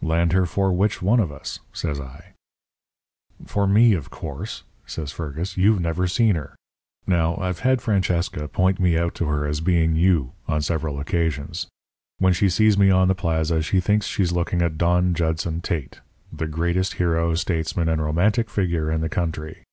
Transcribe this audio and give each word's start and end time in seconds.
"'Land 0.00 0.32
her 0.34 0.46
for 0.46 0.72
which 0.72 1.02
one 1.02 1.18
of 1.18 1.32
us?' 1.32 1.58
says 1.72 2.00
I. 2.00 2.26
"'For 3.44 3.66
me, 3.66 3.92
of 3.94 4.08
course,' 4.08 4.62
says 4.86 5.10
Fergus. 5.10 5.56
'You've 5.56 5.80
never 5.80 6.06
seen 6.06 6.36
her. 6.36 6.54
Now, 7.08 7.34
I've 7.38 7.58
had 7.66 7.82
Francesca 7.82 8.46
point 8.46 8.78
me 8.78 8.96
out 8.96 9.16
to 9.16 9.24
her 9.26 9.48
as 9.48 9.60
being 9.60 9.96
you 9.96 10.30
on 10.46 10.62
several 10.62 11.00
occasions. 11.00 11.66
When 12.20 12.32
she 12.32 12.48
sees 12.48 12.78
me 12.78 12.90
on 12.90 13.08
the 13.08 13.16
plaza, 13.16 13.62
she 13.62 13.80
thinks 13.80 14.06
she's 14.06 14.30
looking 14.30 14.62
at 14.62 14.78
Don 14.78 15.12
Judson 15.12 15.60
Tate, 15.60 15.98
the 16.32 16.46
greatest 16.46 16.94
hero, 16.94 17.34
statesman, 17.34 17.88
and 17.88 18.00
romantic 18.00 18.48
figure 18.50 18.92
in 18.92 19.00
the 19.00 19.08
country. 19.08 19.64